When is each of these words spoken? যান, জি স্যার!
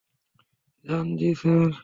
যান, 0.85 1.07
জি 1.17 1.29
স্যার! 1.35 1.71